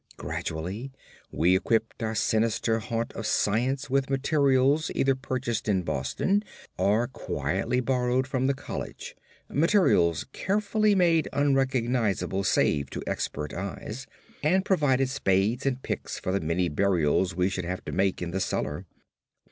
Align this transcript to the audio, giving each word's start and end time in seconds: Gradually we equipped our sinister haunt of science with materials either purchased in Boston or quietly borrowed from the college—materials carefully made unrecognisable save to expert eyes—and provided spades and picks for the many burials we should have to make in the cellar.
Gradually 0.17 0.91
we 1.31 1.55
equipped 1.55 2.01
our 2.01 2.15
sinister 2.15 2.79
haunt 2.79 3.13
of 3.13 3.27
science 3.27 3.87
with 3.87 4.09
materials 4.09 4.89
either 4.95 5.13
purchased 5.13 5.69
in 5.69 5.83
Boston 5.83 6.43
or 6.75 7.07
quietly 7.07 7.81
borrowed 7.81 8.25
from 8.25 8.47
the 8.47 8.55
college—materials 8.55 10.25
carefully 10.33 10.95
made 10.95 11.29
unrecognisable 11.33 12.43
save 12.43 12.89
to 12.89 13.03
expert 13.05 13.53
eyes—and 13.53 14.65
provided 14.65 15.07
spades 15.07 15.67
and 15.67 15.83
picks 15.83 16.17
for 16.17 16.31
the 16.31 16.41
many 16.43 16.67
burials 16.67 17.35
we 17.35 17.47
should 17.47 17.65
have 17.65 17.85
to 17.85 17.91
make 17.91 18.23
in 18.23 18.31
the 18.31 18.39
cellar. 18.39 18.87